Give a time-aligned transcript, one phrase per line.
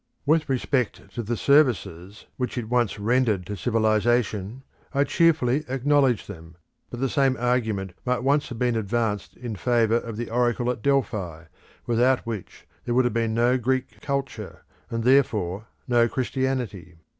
[0.25, 4.63] With respect to the services which it once rendered to civilisation,
[4.95, 6.55] I cheerfully acknowledge them,
[6.89, 10.81] but the same argument might once have been advanced in favour of the oracle at
[10.81, 11.43] Delphi,
[11.85, 16.95] without which there would have been no Greek culture, and therefore no Christianity.